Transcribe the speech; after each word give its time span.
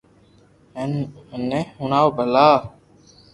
ھين 0.75 0.91
مني 1.29 1.59
ھڻاو 1.79 2.07
ڀلا 2.17 2.47